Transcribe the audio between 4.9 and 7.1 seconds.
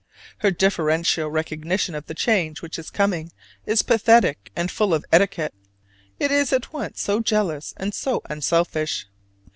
of etiquette; it is at once